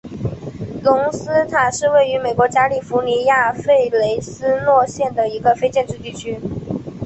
[0.81, 6.39] 隆斯塔是位于美国加利福尼亚州弗雷斯诺县的一个非建制地区。